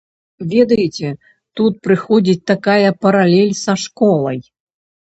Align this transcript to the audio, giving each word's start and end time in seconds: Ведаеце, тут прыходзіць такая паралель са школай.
Ведаеце, 0.53 1.07
тут 1.61 1.77
прыходзіць 1.89 2.37
такая 2.53 2.89
паралель 3.07 3.57
са 3.65 3.73
школай. 3.87 4.39